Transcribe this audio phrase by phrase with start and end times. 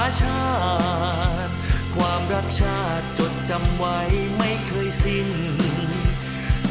[0.00, 0.42] าชา
[1.46, 1.52] ติ
[1.96, 3.98] ความรักชาติจดจำไว้
[4.38, 5.28] ไม่เคยสิ้น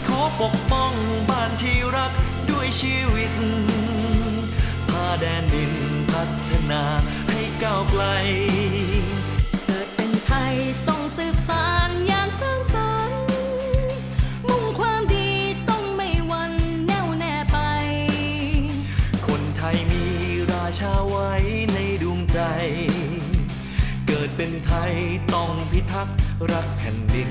[0.08, 0.94] ขอปกป้อง
[1.30, 2.12] บ้านที่รัก
[2.52, 3.34] ด้วยชีวิต
[4.90, 5.74] พาแดนดิน
[6.12, 6.84] พัฒนา
[7.31, 8.04] ให้ก้าวไกล
[9.66, 10.56] เกิดเป็นไทย
[10.88, 11.81] ต้องสืบสาน
[24.36, 24.94] เป็นไทย
[25.34, 26.16] ต้องพิทักษ์
[26.52, 27.30] รักแผ่นดิน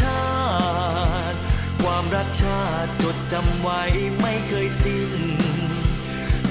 [0.00, 0.22] ชา
[1.32, 1.38] ติ
[1.82, 3.82] ความรักชาติจดจำไว้
[4.20, 5.12] ไม่เคยสิ้น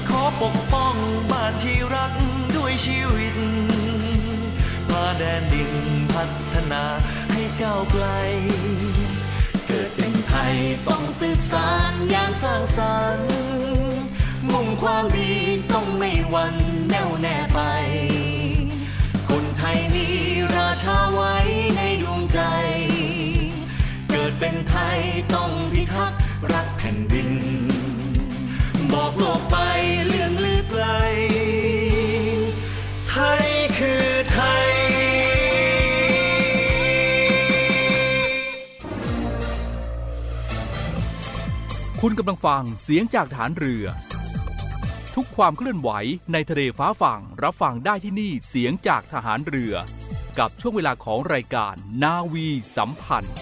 [0.08, 0.94] ขอปกป้อง
[1.30, 2.12] บ้านที่รัก
[2.56, 3.36] ด้วยชีวิต
[4.88, 5.72] พาแดนดิน
[6.12, 6.84] พัฒนา
[7.32, 8.06] ให้ก้าวไกล
[9.66, 10.54] เกิดเป็นไทย
[10.88, 13.30] ต้องสืบสานอย่างสร้างสรรค์
[14.50, 15.32] มุ่งความดี
[15.72, 16.54] ต้องไม่หวัน
[16.88, 17.60] แน่วแน่ไป
[19.28, 20.08] คนไทยมี
[20.56, 21.36] ราชาไว้
[21.76, 22.40] ในดวงใจ
[24.44, 25.00] เป็นไทย
[25.34, 26.20] ต้องพิทักษ์
[26.52, 27.30] รักแผ่นดิน
[28.92, 29.56] บอกโลกไป
[30.06, 30.84] เรื่องลือไกล
[33.08, 33.46] ไทย
[33.78, 34.70] คือไทย
[42.00, 43.84] คุณกำลังฟังเสียงจากฐานเรือ
[45.14, 45.90] ทุกความเคลื่อนไหว
[46.32, 49.74] ในทะเลฟ้าฝั่งรับฟังได้ที่นี่เสียงจากทหารเรือ
[50.38, 53.36] กับช่วงเวลาของรายการนาวีสัมพันธ์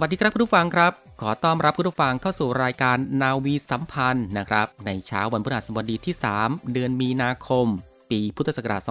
[0.00, 7.66] วัสดีครับคุณผู้ฟังครับ ขอต้อนรับคุณผู้ฟังเข้าสู่รายการนาวีสัมพันธ์นะครับ ในเช้าวันพฤหัสบดีที่ 3 เดือนมีนาคม
[8.10, 8.82] ปีพุทธศักราช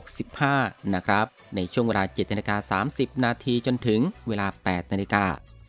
[0.00, 1.26] 2565 นะครับ
[1.56, 5.24] ในช่วงเวลา7นาฬิกา30 นาทีจนถึงเวลา 8 นาฬิกา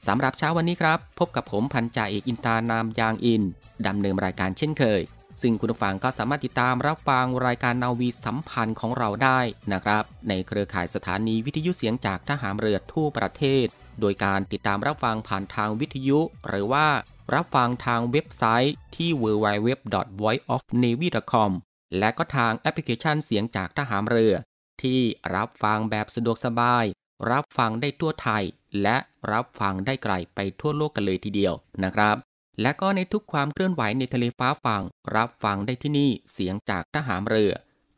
[0.08, 3.44] สำหรับเช้าวันนี้ครับ พบกับผมพันจ่าเอกอินตานามยางอิน
[3.88, 5.02] ดำเนินรายการเช่นเคย
[5.42, 9.40] ซึ่งคุณผู้ฟังก็สามารถติดตามรับฟังรายการนาวีสัมพันธ์ของเราได้
[9.74, 13.68] นะครับ ในเครือข่ายสถานีวิทยุเสียงจากทหารเรือทั่วประเทศ
[14.02, 16.88] โดยการติดตามรับฟังผ่านทางวิทยุ หรือว่า
[17.34, 21.52] รับฟังทางเว็บไซต์ที่ www.voiceofnavy.com
[22.00, 24.34] และก็ทางแอปพลิเคชันเสียงจากทหารเรือ
[24.82, 25.00] ที่
[25.36, 26.86] รับฟังแบบสะดวกสบาย
[27.32, 28.44] รับฟังได้ทั่วไทย
[28.82, 28.98] และ
[29.32, 31.54] รับฟังได้ไกลไปทั่วโลกกันเลยทีเดียว
[31.84, 32.16] นะครับ
[32.62, 34.84] และก็ในทุกความเคลื่อนไหวในทะเลฟ้าฝั่ง
[35.16, 37.54] รับฟังได้ที่นี่เสียงจากทหารเรือ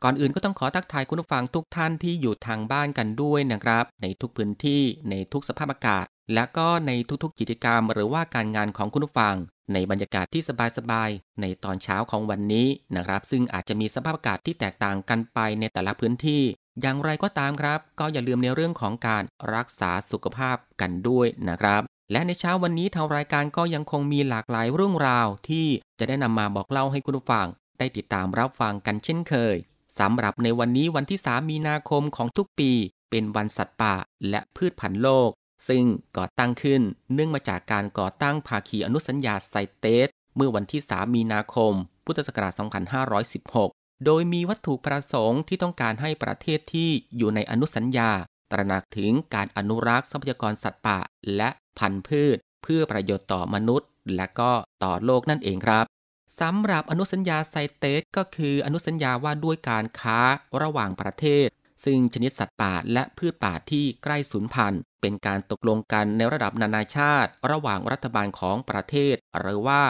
[0.06, 6.04] ก่อนอื่นก็ต้องขอทักทายคุณผู้ฟังทุกท่านที่อยู่ทางบ้านกันด้วยนะครับ ในทุกพื้นที่ในทุกสภาพอากาศ
[6.34, 6.92] และก็ใน
[7.22, 9.34] ทุกๆกิจกรรมหรือว่าการงานของคุณผู้ฟัง
[9.72, 10.42] ในบรรยากาศที่
[10.78, 12.66] สบายๆในตอนเช้าของวันนี้
[12.96, 16.42] นะครับ ซึ่งอาจจะมีสภาพอากาศที่แตกต่างกันไปในแต่ละพื้นที่
[16.80, 19.22] อย่างไรก็ตามครับ ก็อย่าลืมในเรื่องของการ
[19.54, 25.66] รักษาสุขภาพกันด้วยนะครับและในเช้าวันนี้ทางรายการก็ยังคงมีหลากหลายเรื่องราวที่
[25.98, 27.46] จะได้นำมาบอกเล่าให้คุณผู้ฟัง
[27.78, 29.56] ได้ติดตามรับฟังกันเช่นเคย
[29.98, 32.70] สำหรับในวันนี้วันที่ 3 มีนาคมของทุกปี
[33.10, 33.94] เป็นวันสัตว์ป่า
[34.30, 35.30] และพืชพันธุ์โลก
[35.68, 35.84] ซึ่ง
[36.16, 36.82] ก่อตั้งขึ้น
[37.14, 41.72] เนื่องมาจากการก่อตั้งภาคีอนุสัญญาไซเตสเมื่อวันที่ 3 มีนาคม
[42.04, 42.52] พุทธศักราช
[43.28, 48.10] 2516 โดยมีวัตถุประสงค์ที่ต้องการให้ประเทศที่อยู่ในอนุสัญญา
[48.52, 50.98] ตระหนักถึงการอนุรักษ์ทรัพยากรสัตว์ป่า
[51.36, 51.48] และ
[51.78, 54.50] พันธุ์พืช เพื่อประโยชน์ต่อมนุษย์ และก็
[54.84, 55.84] ต่อโลกนั่นเองครับ
[56.40, 60.18] สำหรับอนุสัญญาไซเตสก็คืออนุสัญญาว่าด้วยการค้า
[60.62, 61.48] ระหว่างประเทศ
[61.84, 69.82] ซึ่งชนิดสัตว์ป่าและพืชป่าที่ใกล้สูญพันธุ์ เป็นการตกลงกันในระดับนานาชาติ ระหว่างรัฐบาลของประเทศ หรือว่า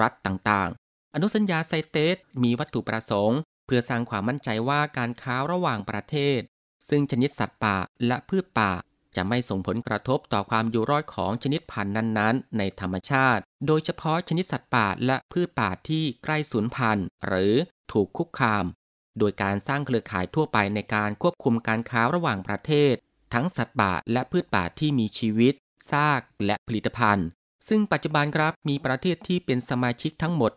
[0.00, 6.40] รัฐต่างๆ อนุสัญญาไซเตสมีวัตถุประสงค์ เพื่อสร้างความมั่นใจว่าการค้าระหว่างประเทศ
[6.88, 7.76] ซึ่งชนิดสัตว์ป่า
[8.06, 8.72] และพืชป่า
[9.16, 17.54] จะไม่ส่งผลกระทบต่อความอยู่รอดของชนิดพันธุ์นั้นๆ ในธรรมชาติ โดยเฉพาะชนิดสัตว์ป่าและพืชป่าที่ใกล้สูญพันธุ์ หรือ
[17.92, 18.64] ถูกคุกคาม
[19.18, 22.94] โดยการสร้างเครือข่ายทั่วไปในการควบคุมการค้าระหว่างประเทศ
[23.34, 25.54] ทั้งสัตว์ป่าและพืชป่าที่มีชีวิต
[25.90, 27.28] ซาก และผลิตภัณฑ์
[27.68, 30.52] ซึ่งปัจจุบันครับมีประเทศที่เป็นสมาชิกทั้งหมด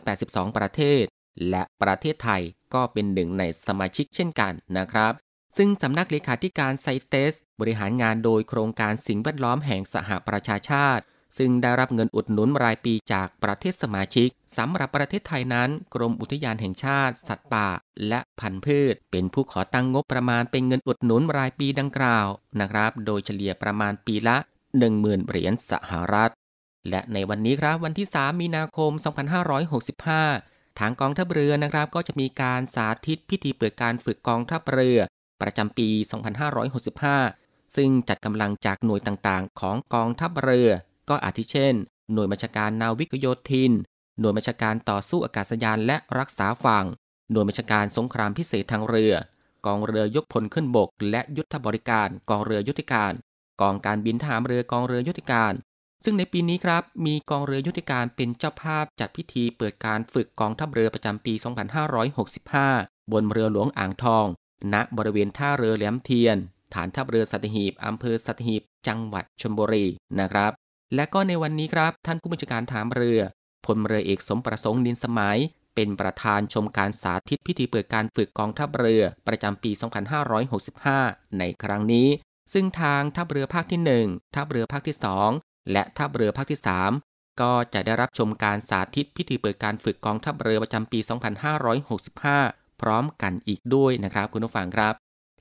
[0.00, 1.02] 182 ประเทศ
[1.50, 2.42] และประเทศไทย
[2.74, 5.12] ก็เป็นหนึ่งในสมาชิกเช่นกันนะครับ
[5.56, 11.04] ซึ่งสำนักเลขาธิการไซเตส บริหารงานโดยโครงการสิ่งแวดล้อมแห่งสหประชาชาติ
[11.38, 17.68] ซึ่งได้รับเงินอุดหนุนรายปีจากประเทศสมาชิกสำหรับประเทศไทยนั้น กรมอุทยานแห่งชาติ สัตว์ป่า
[18.08, 22.26] และพันธุ์พืช เป็นผู้ขอตั้งงบประมาณเป็นเงินอุดหนุนรายปีดังกล่าว
[22.60, 24.36] นะครับ โดยเฉลี่ยประมาณปีละ
[24.82, 26.30] 10,000 เหรียญสหรัฐ
[26.90, 28.90] และในวันนี้ครับวันที่ 3 มีนาคม
[30.04, 34.98] 2565 ทางกองทัพเรือนะครับ ก็จะมีการสาธิตพิธีเปิดการฝึกกองทัพเรือ
[35.42, 35.88] ประจำปี
[36.70, 37.39] 2565
[37.76, 40.70] ซึ่งจัดกำลังจากหน่วยต่างๆ ของกองทัพเรือ
[41.08, 41.74] ก็อาทิเช่น
[42.12, 43.72] หน่วยบัญชาการนาวิกโยธิน
[44.20, 46.86] หน่วยบัญชาการต่อสู้อากาศยานและรักษาฝั่ง
[47.30, 49.14] หน่วยบัญชาการสงครามพิเศษทางเรือ
[49.66, 53.12] กองเรือยกพลขึ้นบก และยุทธบริการ กองเรือยุทธการ
[53.60, 55.52] กองการบินทหารเรือกองเรือยุทธการ
[56.04, 61.34] ซึ่งในปีนี้ครับมีกองเรือยุทธการเป็นเจ้าภาพจัดพิธีเปิดการฝึกกองทัพเรือประจำปี
[62.42, 64.26] 2565 บนเรือหลวงอ่างทอง
[64.72, 66.36] ณ บริเวณท่าเรือแหลมเทียน
[66.74, 69.86] ฐานทัพเรือสัตหีบอำเภอสัตหีบ จังหวัดชลบุรี
[70.20, 70.52] นะครับ
[70.94, 73.20] และก็ในวันนี้ครับท่านผู้บัญชาการฐานเรือ
[73.66, 75.38] พลเรือเอกสมประสงค์นินสมัย
[75.74, 79.70] เป็นประธานชมการสาธิตพิธีเปิดการฝึกกองทัพเรือประจำปี
[80.94, 82.08] 2565 ในครั้งนี้
[82.52, 84.96] ซึ่งทางทัพเรือภาคที่ 1 ทัพเรือภาคที่
[85.32, 86.60] 2 และทัพเรือภาคที่
[87.00, 90.98] 3 ก็จะได้รับชมการสาธิตพิธีเปิดการฝึกกองทัพเรือประจำปี
[92.10, 94.94] 2565 พร้อมกันอีกด้วยนะครับคุณผู้ฟังครับ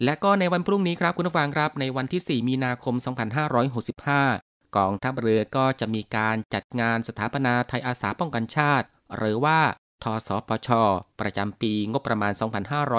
[0.03, 2.95] และก็ในวันพรุ่งนี้ครับคุณผู้ฟังครับ ในวันที่ 4 มีนาคม
[4.25, 8.85] 2565 กองทัพเรือก็จะมีการจัดงานสถาปนาไทยอาสาป้องกันชาติ
[9.17, 9.59] หรือว่า
[10.03, 10.69] ทสปช
[11.19, 12.33] ประจำปีงบประมาณ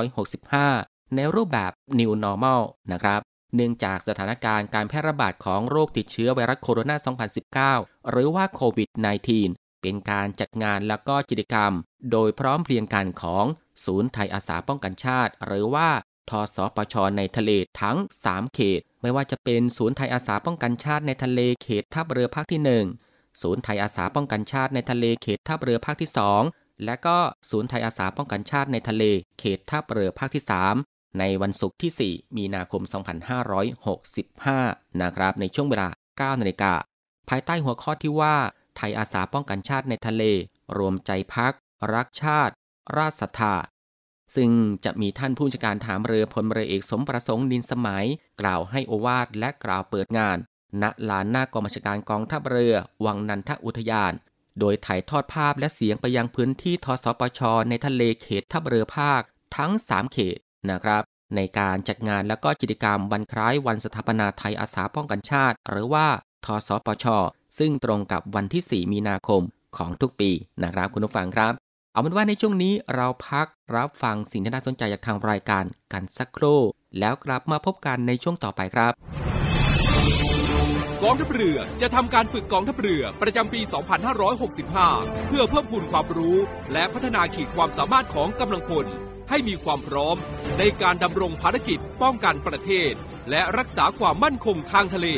[0.05, 3.21] 2565 ในรูปแบบ New Normal นะครับ
[3.55, 8.89] เนื่องจากสถานการณ์การแพร่ระบาดของโรคติดเชื้อไวรัสโคโรนา 2019 หรือว่าโควิด
[9.37, 11.73] -19 เป็นการจัดงานและก็กิจกรรม
[12.13, 13.45] โดยพร้อมเพรียงกันของ
[13.85, 15.89] ศูนย์ไทยอาสาป้องกันชาติ หรือว่า
[16.31, 17.97] ทสปชในทะเลทั้ง
[18.27, 22.61] 3 เขต ไม่ว่าจะเป็นศูนย์ไทยอาสาป้องกันชาติในทะเลเขตทัพเรือภาคที่
[23.05, 26.11] 1 ศูนย์ไทยอาสาป้องกันชาติในทะเลเขตทัพเรือภาคที่
[26.47, 27.17] 2 และก็
[27.51, 29.05] ศูนย์ไทยอาสาป้องกันชาติในทะเล
[29.39, 30.45] เขตทัพเรือภาคที่
[30.83, 32.83] 3 ในวันศุกร์ที่ 4 มีนาคม
[34.11, 35.89] 2565 นะครับในช่วงเวลา
[36.37, 36.73] 9 นาฬิกา
[37.29, 38.37] ภายใต้หัวข้อที่ว่า
[38.77, 40.23] ไทยอาสาป้องกันชาติในทะเล
[40.79, 41.53] รวมใจพัก
[41.95, 42.53] รักชาติ
[42.97, 43.55] ราชศรัทธา
[44.35, 44.51] ซึ่ง
[44.85, 48.07] จะมีท่านผู้จัดการถามเรือพลเรือเอกสมประสงค์นินสมัย
[48.41, 50.37] กล่าวให้โอวาทและกล่าวเปิดงาน
[50.83, 54.13] ณลานหน้ากองบัญชาการกองทัพเรือ วังนันทอุทยาน
[54.61, 59.23] โดยถ่ายทอดภาพและเสียงไปยังพื้นที่ทสปช ในทะเลเขตทัพเรือภาค
[59.57, 60.39] ทั้ง 3 เขต
[60.71, 61.03] นะครับ
[61.37, 66.07] ในการจัดงานและก็กิจกรรมวันคล้ายวันสถาปนาไทยอาสาป้องกันชาติ หรือว่า
[66.47, 67.07] ทสปช
[67.59, 69.43] ซึ่งตรงกับวันที่ 4 มีนาคม
[69.77, 70.31] ของทุกปี
[70.63, 71.53] นะครับคุณผู้ฟังครับ
[71.93, 76.61] เอาเป็นว่าในช่วงนี้เราพักรับฟังสิ่งที่น่าสนใจจากทางรายการกันสักครู่
[76.99, 78.93] แล้วกลับมาพบกันในช่วงต่อไปครับ
[81.03, 83.61] กองทัพเรือจะทำการฝึกกองทัพเรือประจำปี
[84.45, 86.37] 2565 เพื่อเพิ่มพูนความรู้
[86.73, 88.87] และพัฒนาขีดความสามารถของกำลังพล
[89.31, 90.17] ให้มีความพร้อม
[90.59, 92.93] ในการดำรงภารกิจป้องกันประเทศ
[93.31, 95.09] และรักษาความมั่นคงทางทะเล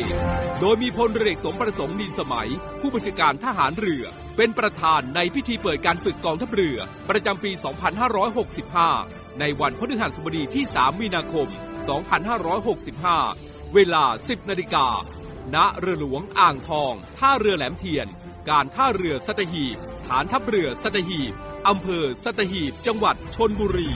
[0.61, 2.49] โดยมีพลเรือสมประสงค์มีสมัย
[2.81, 6.79] ผู้บัญชาการทหารเรือ เป็นประธานในพิธีเปิดการฝึกกองทัพเรือ
[7.11, 7.51] ประจำปี
[8.25, 11.49] 2565 ในวันพฤหัสบดีที่ 3 มีนาคม
[13.01, 14.87] 2565 เวลา 10 นาฬิกา
[15.55, 18.07] ณ เรือหลวงอ่างทอง ท่าเรือแหลมเทียน
[18.51, 19.77] การท่าเรือสัตหีบ
[20.09, 21.33] ฐานทัพเรือสัตหีบ
[21.69, 23.91] อำเภอสัตหีบ จังหวัดชนบุรี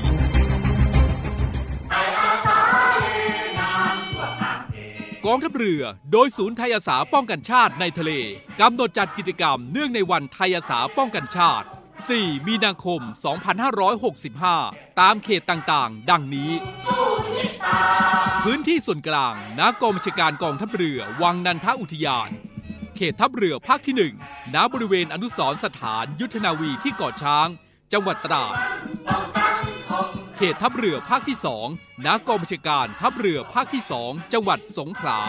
[5.27, 8.13] กองทัพเรือ โดยศูนย์ไทยอาสาป้องกันชาติในทะเล
[8.61, 11.67] กำหนดจัดกิจกรรมเนื่องในวันไทยอาสาป้องกันชาติ
[12.07, 13.01] 4 มีนาคม
[14.21, 16.51] 2565 ตามเขตต่างๆ ดังนี้
[18.45, 22.31] พื้นที่ส่วนกลางณกองบัญชาการกองทัพเรือ วังนันทอุทยาน
[22.97, 27.49] เขตทัพเรือภาคที่ 1 ณบริเวณอนุสรสถานยุทธนาวีที่เกาะช้าง
[27.93, 28.55] จังหวัดตราด
[30.39, 31.39] เขตทัพเรือภาคที่
[31.71, 35.21] 2ณกองบัญชาการทัพเรือภาคที่2จังหวัดสงขลา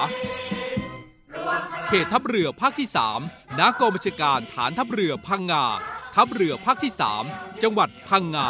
[1.87, 2.87] เขตทัพเรือภาคที่
[3.23, 5.65] 3ณกองบัญชาการฐานทัพเรือพังงา
[6.15, 6.91] ทัพเรือภาคที่
[7.27, 8.49] 3จังหวัดพังงา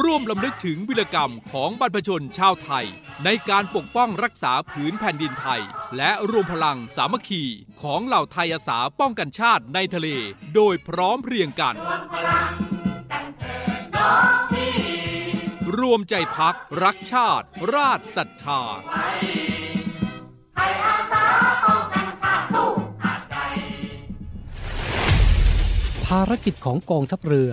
[0.00, 2.86] ร่วมลำลึกถึงวิรกรรมของบรรพชนชาวไทย
[3.24, 5.62] ในการปกป้องรักษาผืนแผ่นดินไทย
[5.96, 7.42] และรวมพลังสามัคคี
[7.82, 10.08] ของเหล่าไทยอาสาป้องกันชาติในทะเล
[10.54, 11.74] โดยพร้อมเพรียงกัน
[15.78, 18.62] รวมใจพักรักชาติ ราชศรัทธา
[26.06, 27.52] ภารกิจของกองทัพเรือ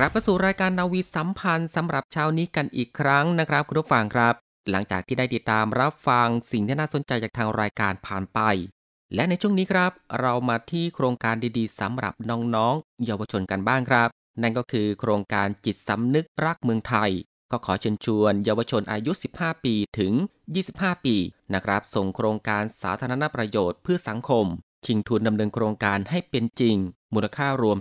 [0.00, 4.34] กลับมาสู่รายการนาวีสัมพันธ์สำหรับเช้านี้กันอีกครั้งนะครับคุณผู้ฟังครับ
[4.70, 8.40] หลังจากที่ได้ติดตามรับฟังสิ่งที่น่าสนใจจากทางรายการผ่านไป
[9.14, 14.08] และในช่วงนี้ครับ เรามาที่โครงการดีๆสำหรับน้องๆ เยาวชนกันบ้างครับ
[14.42, 17.10] นั่นก็คือโครงการจิตสำนึกรักเมืองไทย
[17.50, 20.12] ก็ขอเชิญชวน เยาวชนอายุ 15 ปีถึง
[20.58, 21.16] 25 ปี
[21.54, 24.46] นะครับส่งโครงการสาธารณประโยชน์เพื่อสังคม
[24.86, 26.76] ชิงทุนดำเนินโครงการให้เป็นจริง
[27.14, 27.78] มูลค่ารวม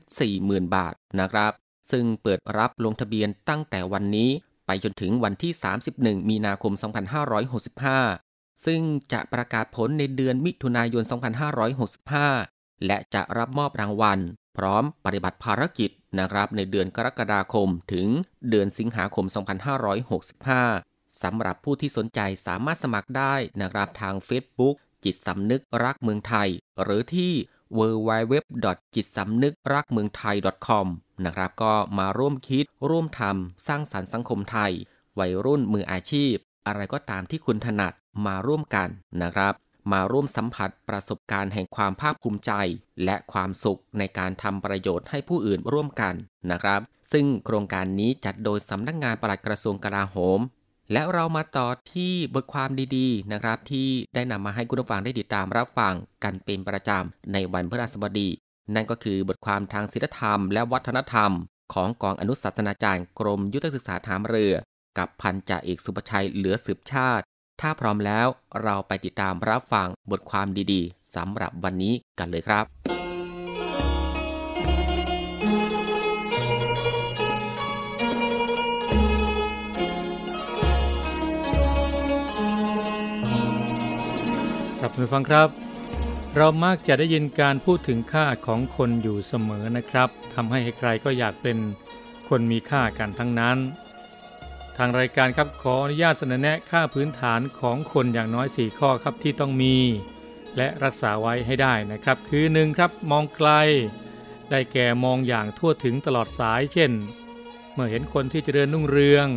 [0.00, 1.52] 340,000 บาทนะครับ
[1.90, 4.30] ซึ่งเปิดรับลงทะเบียนตั้งแต่วันนี้
[4.66, 5.52] ไปจนถึงวันที่
[5.90, 6.72] 31 มีนาคม
[7.88, 8.80] 2565 ซึ่ง
[9.12, 11.02] จะประกาศผลในเดือนมิถุนายน
[12.14, 14.18] 2565 และจะรับมอบรางวัล
[14.56, 18.06] พร้อมปฏิบัติภารกิจนะครับในเดือนกรกฎาคมถึง
[18.50, 19.26] เดือนสิงหาคม
[20.22, 26.48] 2565สำหรับผู้ที่สนใจสามารถสมัครได้นะครับทาง Facebook จิตสำนึกรักเมืองไทย
[26.82, 27.32] หรือที่
[27.78, 28.34] www.
[28.94, 30.86] จิตสำนึกรักเมืองไทย .com
[31.24, 34.72] นะครับก็มาร่วมคิดร่วมทำสร้างสรรค์สังคมไทย
[35.18, 36.34] วัยรุ่นมืออาชีพ
[36.66, 37.92] อะไรก็ตามที่คุณถนัด
[38.26, 38.88] มาร่วมกัน
[39.22, 39.54] นะครับ
[39.92, 42.52] มาร่วมสัมผัสประสบการณ์แห่งความภาคภูมิใจ
[43.04, 46.14] และความสุขในการทำประโยชน์ให้ผู้อื่นร่วมกัน
[46.50, 46.80] นะครับ
[47.12, 50.40] ซึ่งโครงการนี้จัดโดยสำนักงงานปลัดกระทรวงกลาโหม
[50.92, 58.28] และเรามาต่อที่บทความดีๆนะครับ ที่ได้นำมาให้คุณผู้ฟังได้ติดตามรับฟังกันเป็นประจำในวันพฤหัสบดี
[58.74, 61.30] นั่นก็คือบทความทางศีลธรรมและวัฒนธรรม
[61.74, 64.54] ของกองอนุศาสนาจารย์กรมยุทธศึกษาฐานเรือ
[64.98, 67.24] กับพันจ่าเอกสุภชัยเหลือสืบชาติ
[67.60, 68.26] ถ้าพร้อมแล้ว
[68.62, 72.73] เราไปติดตามรับฟังบทความดีๆสำหรับวันนี้กันเลยครับ
[84.96, 85.48] ท่านผู้ฟังครับ
[86.36, 91.58] เรามักจะได้ยินการพูดถึงค่าของคนอยู่เสมอนะครับทำให้ใครก็อยากเป็น
[92.28, 93.58] คนมีค่ากันทั้งนั้น
[94.76, 99.76] ทางรายการครับขออนุญาตเสนอแนะค่าพื้นฐานของคนอย่างน้อย 4 ข้อครับที่ต้องมี
[100.56, 102.78] และรักษาไว้ให้ได้นะครับ คือ 1.
[102.78, 103.50] ครับมองไกล
[104.50, 106.92] ได้แก่มองอย่างทั่วถึงตลอดสาย เช่น
[107.72, 109.28] เมื่อเห็นคนที่เจริญรุ่งเรือง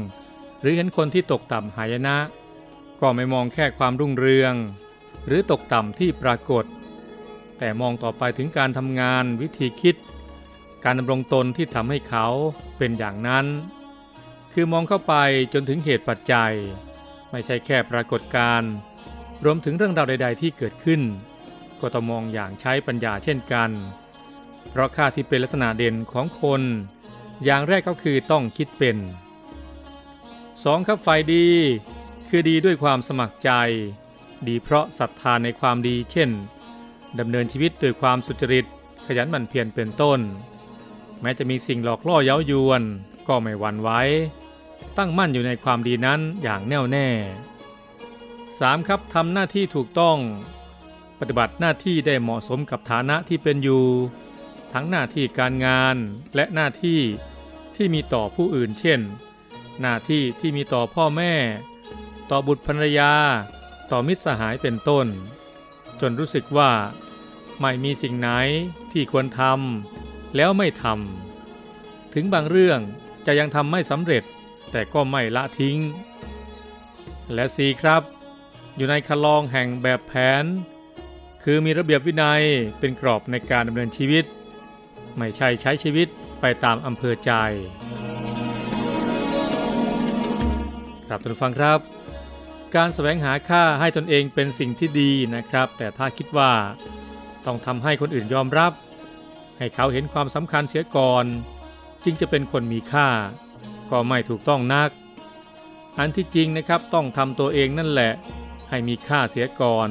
[0.62, 2.18] หรือเห็นคนที่ตกต่ำหายนะ
[3.02, 4.56] ก็ไม่มองแค่ความรุ่งเรือง
[5.28, 6.66] หรือตกต่ำที่ปรากฏ
[7.58, 9.96] แต่มองต่อไปถึงการทำงานวิธีคิด
[10.84, 12.28] การดำรงตนที่ทำให้เขา
[12.78, 13.46] เป็นอย่างนั้น
[14.54, 15.14] คือมองเข้าไป
[15.54, 16.54] จนถึงเหตุปัจจัย
[17.32, 18.72] ไม่ใช่แค่ปรากฏการ์
[19.46, 21.02] รวมถึงเรื่องราวใด ๆ ที่เกิดขึ้น
[21.82, 23.70] ก็ต้องมองอย่างใช้ปัญญาเช่นกัน
[24.70, 26.62] เพราะค่าที่เป็นลักษณะเด่นของคน
[27.44, 28.98] อย่างแรกก็คือต้องคิดเป็น
[30.12, 30.88] 2.
[30.88, 31.48] ครับฝ่ายดี
[32.30, 33.52] คือดีด้วยความสมัครใจ
[34.48, 36.30] ดีเพราะศรัทธาในความดี เช่น
[37.20, 38.66] ดำเนินชีวิตด้วยความสุจริต
[39.06, 40.20] ขยันหมั่นเพียรเป็นต้น
[41.22, 42.84] แม้จะมีสิ่งหลอกล่อเย้ายวน
[43.28, 43.90] ก็ไม่หวั่นไหว
[44.98, 47.08] ตั้งมั่นอยู่ในความดีนั้นอย่างแน่วแน่
[48.18, 48.88] 3.
[48.88, 50.18] ครับทำหน้าที่ถูกต้อง
[51.20, 53.84] ปฏิบัติหน้าที่ได้เหมาะสมกับฐานะที่เป็นอยู่
[54.74, 55.96] ทั้งหน้าที่การงาน
[56.36, 57.00] และหน้าที่
[57.76, 59.00] ที่มีต่อผู้อื่น เช่น
[59.82, 61.34] หน้าที่ที่มีต่อพ่อแม่
[62.30, 63.12] ต่อบุตรภรรยา
[63.92, 65.08] ต่อมิตรสหายเป็นต้น
[66.02, 66.72] จนรู้สึกว่า
[67.62, 68.30] ไม่มีสิ่งไหน
[68.92, 72.80] ที่ควรทำแล้วไม่ทำถึงบางเรื่อง
[73.26, 74.24] จะยังทำไม่สำเร็จ
[74.72, 75.78] แต่ก็ไม่ละทิ้ง
[77.34, 78.02] และสีครับ
[78.76, 80.44] อยู่ในคลองแห่งแบบแผน
[81.44, 82.44] คือมีระเบียบวินัย
[82.80, 84.26] เป็นกรอบในการดำเนินชีวิต
[85.18, 86.08] ไม่ใช่ใช้ชีวิต
[86.42, 87.32] ไปตามอำเภอใจ
[91.08, 91.97] ครับท่านฟังครับ
[92.76, 96.52] การแสวงหาค่าให้ตนเองเป็นสิ่งที่ดีนะครับ แต่ถ้าคิดว่า
[97.46, 98.74] ต้องทำให้คนอื่นยอมรับ
[99.58, 101.26] ให้เขาเห็นความสำคัญเสียก่อน
[102.04, 103.08] จึงจะเป็นคนมีค่า
[103.92, 104.90] ก็ไม่ถูกต้องนัก
[105.98, 108.14] อันที่จริงนะครับต้องทำตัวเองนั่นแหละ
[108.70, 109.90] ให้มีค่าเสียก่อน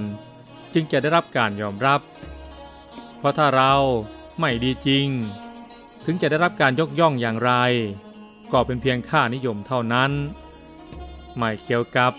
[0.74, 2.00] จึงจะได้รับการยอมรับ
[3.18, 3.72] เพราะถ้าเรา
[4.40, 5.06] ไม่ดีจริง
[6.04, 7.52] ถึงจะได้รับการยกย่องอย่างไร
[8.52, 10.10] ก็เป็นเพียงค่านิยมเท่านั้น
[11.36, 12.12] ไม่เกี่ยวกับ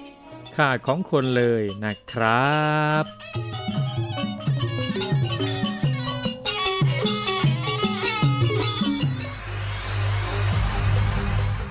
[0.57, 2.61] ค่าของคนเลยนะครั
[3.03, 3.46] บ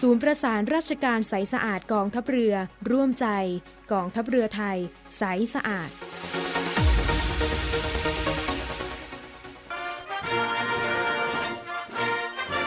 [0.00, 2.54] ศูนย์ประสานราชการใสสะอาดกองทัพเรือ
[2.90, 3.26] ร่วมใจ
[3.92, 4.78] กองทัพเรือไทย
[5.18, 5.22] ใส
[5.54, 5.90] สะอาด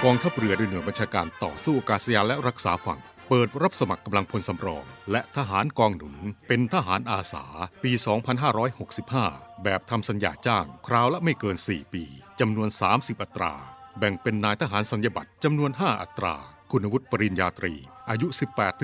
[0.04, 6.16] กองทัพเรือด้วยหน่วยบัญชาการต่อสู้อากาศยานและรักษาฝั่ง เปิดรับสมัครกำลังพลสำรอง และทหารกองหนุน
[6.48, 7.46] เป็นทหารอาสา
[7.84, 7.92] ปี
[8.78, 12.04] 2565 แบบทำสัญญาจ้าง คราวละไม่เกิน 4 ปี
[12.40, 13.54] จำนวน 30 อัตรา
[14.00, 16.36] แบ่งเป็นนายทหารสัญญบัตรจำนวน 5 อัตรา
[16.71, 17.73] คุณวุฒิปริญญาตรี
[18.10, 18.27] อายุ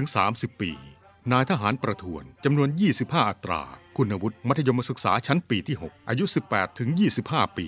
[0.01, 0.71] 18-30 ปี
[1.31, 2.69] นายทหารประทวนจำนวน
[2.99, 3.63] 25 อัตรา
[3.97, 6.25] คุณวุฒิมัธยมศึกษาชั้นปีที่ 6 อายุ
[6.91, 7.67] 18-25 ปี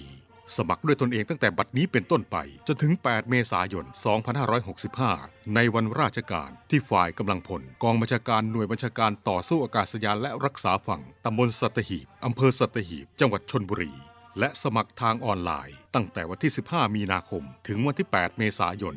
[0.55, 3.85] สมัครด้วยตนเองตั้งแต่บัดนี้เป็นต้นไป จนถึง 8 เมษายน
[4.69, 13.93] 2565 ในวันราชการที่ฝ่ายกำลังพล กองบัญชาการหน่วยบัญชาการต่อสู้อากาศยานและรักษาฝั่งตำบลสัตหีบอำเภอสัตหีบ จังหวัดชนบุรี
[14.39, 18.95] และสมัครทางออนไลน์ ตั้งแต่วันที่ 15 มีนาคม ถึงวันที่ 8 เมษายน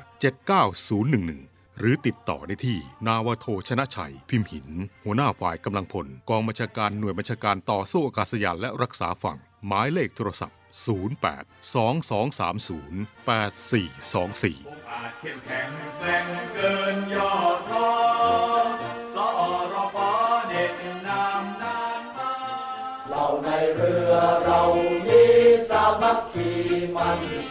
[0.71, 4.67] 79011 หรือติดต่อได้ที่ นาวโทชนะชัย พิมพ์หิน
[5.05, 18.00] หัวหน้าฝ่ายกำลังพล กองบัญชาการหน่วยบัญชาการต่อสู้อากาศยานและรักษาฝั่ง หมายเลขโทรศัพท์ 08 2230 8424อาจเข้มแข็งแกร่งเกินยอดท้อ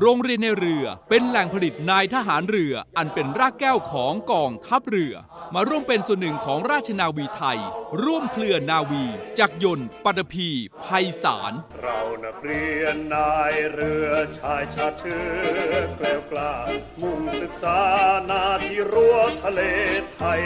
[0.00, 5.14] โรงเรียนในเรือเป็นแหล่งผลิตนายทหารเรืออันเป็นรากแก้วของกองทัพเรือ
[5.54, 7.60] มาร่วมเป็นส่วนหนึ่งของราชนาวีไทย
[8.02, 9.04] ร่วมเคลื่อนนาวี
[9.38, 10.50] จักรยนต์ปัตภี
[10.84, 15.22] ภัยสาร เรานักเรียนนายเรือชายชาติเชื้
[15.70, 16.54] อแกล้วกล้า
[17.00, 17.78] มุ่งศึกษา
[18.30, 19.60] นาที่รั้วทะเล
[20.14, 20.40] ไทย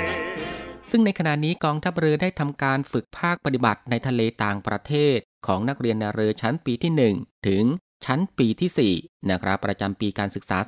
[0.90, 7.64] ซึ่งในขณะนี้กองทัพเรือได้ทำการฝึกภาคปฏิบัติในทะเลต่างประเทศ ของนักเรียนในเรือชั้นปีที่ 1 ถึง
[8.04, 10.58] ชั้นปีที่ 4 นะครับ ประจำปีการศึกษา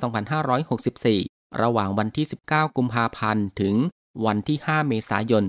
[1.10, 3.74] 2564 ระหว่างวันที่ 19 กุมภาพันธ์ ถึง
[4.26, 5.44] วันที่ 5 เมษายน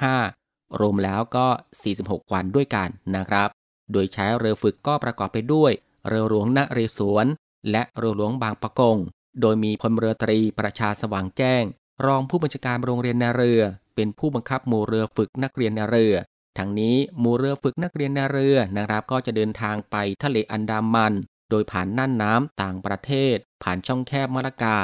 [0.00, 1.46] 2565 รวมแล้วก็
[1.90, 3.48] 46 วันด้วยกันนะครับ
[3.92, 5.72] โดยใช้เรือฝึกก็ประกอบไปด้วย
[6.08, 7.26] เรือหลวงนเรศวร
[7.70, 8.96] และเรือหลวงบางปะกง
[9.40, 11.64] โดยมีพลเรือตรีประชาสว่างแจ้ง
[12.06, 13.62] รองผู้บัญชาการโรงเรียนนาเรือ
[13.94, 16.14] เป็นผู้บังคับหมู่เรือฝึกนักเรียนนาเรือ
[16.58, 21.12] ทั้งนี้หมู่เรือฝึกนักเรียนนาเรือนะครับก็จะเดินทางไปทะเลอันดามัน
[21.50, 24.76] โดยผ่านน่านน้ำต่างประเทศ ผ่านช่องแคบมะละกา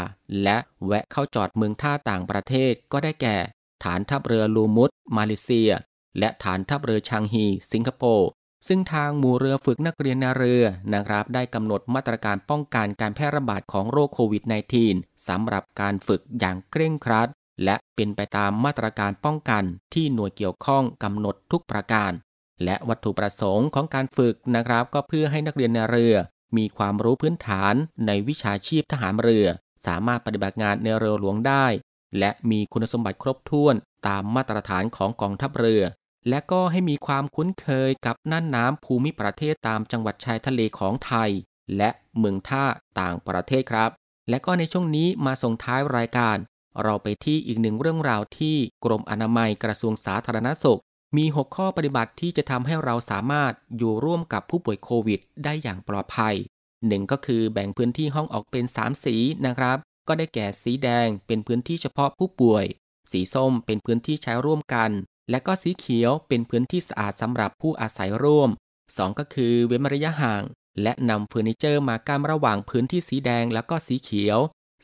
[0.42, 3.36] และแวะเข้าจอดเมืองท่าต่างประเทศก็ได้แก่
[3.84, 5.70] ฐานทัพเรือลูมุตมาเลเซีย
[6.18, 8.28] และฐานทัพเรือชางฮี สิงคโปร์
[8.68, 10.62] ซึ่งทางหมู่เรือฝึกนักเรียนนาเรือ
[10.94, 14.42] นะครับ ได้กำหนดมาตรการป้องกันการแพร่ระบาดของโรคโควิด
[14.86, 17.28] -19 สำหรับการฝึกอย่างเคร่งครัด
[17.64, 19.64] และเป็นไปตามมาตรการป้องกัน
[19.94, 22.12] ที่หน่วยเกี่ยวข้องกำหนดทุกประการ
[22.64, 26.14] และวัตถุประสงค์ของการฝึกนะครับ ก็เพื่อให้นักเรียนในเรือ
[26.56, 27.74] มีความรู้พื้นฐาน
[28.06, 29.46] ในวิชาชีพทหารเรือ
[29.86, 31.66] สามารถปฏิบัติงานในเรือหลวงได้
[32.18, 33.74] และมีคุณสมบัติครบถ้วน
[34.08, 35.82] ตามมาตรฐานของกองทัพเรือ
[36.28, 41.30] และก็ให้มีความคุ้นเคยกับน่านน้ำภูมิประเทศตามจังหวัดชายทะเลของไทย
[41.76, 42.64] และเมืองท่า
[43.00, 43.90] ต่างประเทศครับ
[44.30, 46.36] และก็ในช่วงนี้มาส่งท้ายรายการ
[46.82, 50.80] เราไปที่อีกหนึ่งเรื่องราวที่กรมอนามัยกระทรวงสาธารณสุข
[51.16, 56.34] มี 6 ข้อปฏิบัติที่จะทำให้เราสามารถอยู่ร่วมกับผู้ป่วยโควิด ได้อย่างปลอดภัย
[56.86, 62.64] หนึ่งก็คือแบ่งพื้นที่ห้องออกเป็น 3 สีนะครับ ก็ได้แก่สีแดงเป็นพื้นที่เฉพาะผู้ป่วย
[63.12, 64.90] สีส้มเป็นพื้นที่ใช้ร่วมกัน
[65.30, 68.50] และก็สีเขียวเป็นพื้นที่สะอาดสำหรับผู้อาศัยร่วม
[68.84, 70.42] 2 ก็คือเว้นระยะห่าง
[70.82, 74.38] และนำเฟอร์นิเจอร์มากั้นระหว่างพื้นที่สีแดงแล้วก็สีเขียว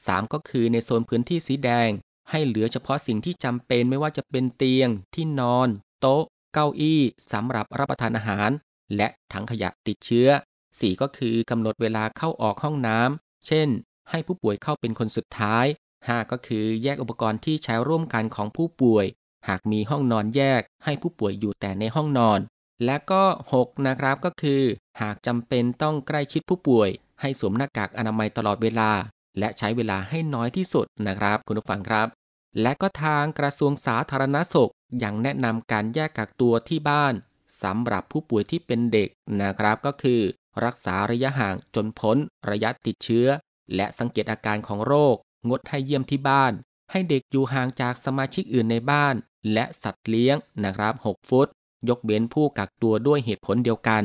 [0.06, 1.90] 3 ก็คือในโซนพื้นที่สีแดง
[2.30, 5.68] ให้เหลือเฉพาะสิ่งที่จำเป็นไม่ว่าจะเป็นเตียง ที่นอน
[6.00, 6.22] โต๊ะ
[6.54, 7.00] เก้าอี้
[7.32, 8.50] สำหรับรับประทานอาหาร
[8.96, 10.28] และถังขยะติดเชื้อ
[10.64, 13.68] 4 ก็คือกำหนดเวลาเข้าออกห้องน้ำเช่น
[14.10, 15.66] ให้ผู้ป่วยเข้าเป็นคนสุดท้าย
[15.98, 19.06] 5 ก็คือแยกอุปกรณ์ที่ใช้ร่วมกันของผู้ป่วย
[19.48, 22.40] หากมีห้องนอนแยก ให้ผู้ป่วยอยู่แต่ในห้องนอน
[22.84, 23.24] และก็
[23.56, 24.62] 6 นะครับก็คือ
[25.00, 26.88] หากจำเป็นต้องใกล้ชิดผู้ป่วย
[27.20, 28.90] ให้สวมหน้ากากอนามัยตลอดเวลา
[29.38, 32.08] และใช้เวลาให้น้อยที่สุดนะครับ คุณผู้ฟังครับ
[32.62, 34.72] และก็ทางกระทรวงสาธารณสุข
[35.04, 37.14] ยังแนะนำการแยกกักตัวที่บ้าน
[37.62, 39.08] สำหรับผู้ป่วยที่เป็นเด็ก
[39.40, 40.20] นะครับก็คือ
[40.64, 42.16] รักษาระยะห่างจนพ้น
[42.50, 43.28] ระยะติดเชื้อ
[43.76, 45.16] และสังเกตอาการของโรค
[45.48, 46.52] งดให้เยี่ยมที่บ้าน
[46.90, 49.14] ให้เด็กอยู่ห่างจากสมาชิกอื่นในบ้าน
[49.52, 51.48] และสัตว์เลี้ยงนะครับ 6 ฟุต
[51.88, 54.04] ยกเว้นผู้กักตัวด้วยเหตุผลเดียวกัน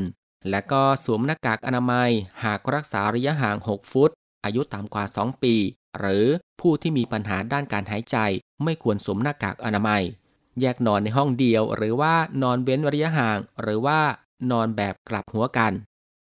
[0.50, 2.10] และก็สวมหน้ากากอนามัย
[2.44, 4.12] หากรักษาระยะห่าง 6 ฟุต
[4.44, 5.56] อายุต่ำกว่า 2 ปี
[6.00, 6.26] หรือ
[6.62, 8.18] ผู้ที่มีปัญหาด้านการหายใจ
[8.64, 10.04] ไม่ควรสวมหน้ากากอนามัย
[10.62, 14.00] แยกนอนในห้องเดียว หรือว่านอนเว้นระยะห่าง หรือว่า
[14.52, 15.74] นอนแบบกลับหัวกัน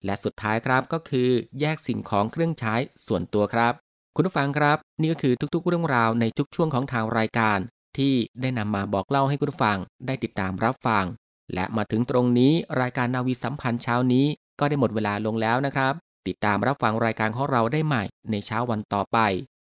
[0.05, 2.73] และสุดท้ายครับก็คือแยกสิ่งของเครื่องใช้
[3.07, 3.73] ส่วนตัวครับ
[4.15, 7.59] คุณผู้ฟังครับ นี่ก็คือทุกๆ เรื่องราวในทุกช่วงของทางรายการ
[7.97, 11.05] ที่ได้นำมาบอกเล่าให้คุณผู้ฟังได้ติดตามรับฟัง
[11.53, 14.25] และมาถึงตรงนี้รายการนาวีสัมพันธ์เช้านี้
[14.59, 15.93] ก็ได้หมดเวลาลงแล้วนะครับ
[16.27, 19.17] ติดตามรับฟังรายการของเราได้ใหม่ในเช้าวันต่อไป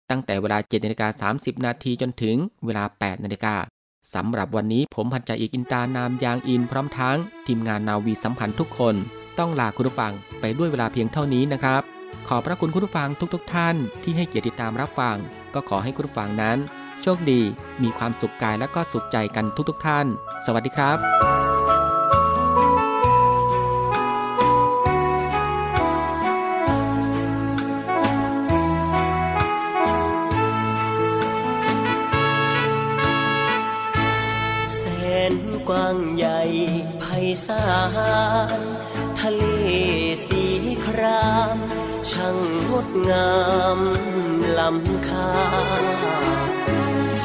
[0.10, 3.56] ตั้งแต่เวลา7นาฬิกา30 นาทีจนถึงเวลา 8 นาฬิกา
[4.14, 8.96] สำหรับวันนี้ผมพันจ่าเอกอินตานามยางอินพร้อมทั้ง ทีมงานนาวีสัมพันธ์ทุกคน
[9.40, 11.82] ต้องลาคุณผู้ฟังไปด้วยเวลาเพียงเท่านี้นะครับ
[12.28, 15.16] ขอบพระคุณคุณผู้ฟังทุกๆทท่าน ที่ให้เกียรติติดตามรับฟัง
[15.54, 16.58] ก็ขอให้คุณผู้ฟังนั้น
[17.02, 17.42] โชคดี
[17.82, 20.06] มีความสุขกายและก็สุขใจกันทุกๆทท่าน
[20.46, 36.42] สวัสดีครับางใหญ่
[37.00, 37.04] ไพ
[37.46, 37.66] ศา
[38.60, 38.62] ล
[39.20, 39.44] ทะเล
[40.28, 40.46] สี
[40.86, 41.58] คราม
[42.12, 42.38] ช่าง
[42.70, 43.32] งดงา
[43.78, 43.80] ม
[44.58, 45.32] ลำคา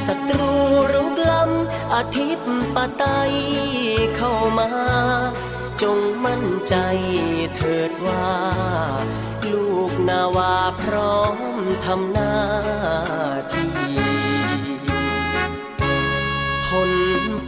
[0.05, 0.52] ศัตรู
[0.92, 3.05] รุกล้ำอาทิตย์ปะไต
[4.16, 4.70] เข้ามา
[5.83, 6.74] จงมั่นใจ
[7.57, 8.31] เถิดว่า
[9.52, 11.38] ลูกนาวาพร้อม
[11.85, 12.33] ทำหน้า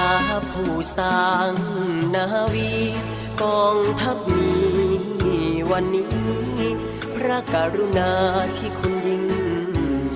[0.00, 1.52] พระผู้สร้าง
[2.14, 2.74] นาวี
[3.42, 6.10] กองทัพมีวันนี้
[7.16, 8.12] พระกรุณา
[8.56, 9.24] ที่คุณยิ่ง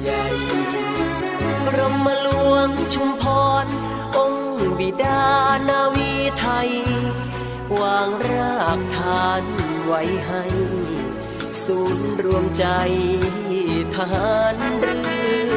[0.02, 0.26] ใหญ่
[1.66, 3.24] กรมหลวงชุมพ
[3.64, 3.66] ร
[4.18, 5.24] องค์บิดา
[5.68, 6.70] นาวีไทย
[7.80, 9.44] วางรากฐาน
[9.84, 10.44] ไว้ให้
[11.64, 12.66] ศูนย์รวมใจ
[13.94, 14.98] ทหารเรื
[15.52, 15.53] อ